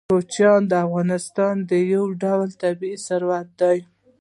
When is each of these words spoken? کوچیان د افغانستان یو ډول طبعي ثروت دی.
کوچیان 0.09 0.61
د 0.71 0.73
افغانستان 0.85 1.55
یو 1.93 2.03
ډول 2.21 2.49
طبعي 2.61 2.93
ثروت 3.05 3.47
دی. 3.61 3.77